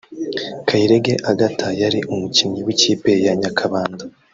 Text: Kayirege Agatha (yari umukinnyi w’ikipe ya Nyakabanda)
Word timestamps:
Kayirege 0.67 1.13
Agatha 1.31 1.67
(yari 1.81 1.99
umukinnyi 2.13 2.59
w’ikipe 2.65 3.09
ya 3.25 3.33
Nyakabanda) 3.41 4.03